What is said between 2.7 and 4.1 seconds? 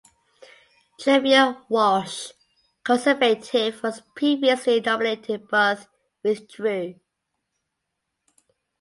(Conservative) was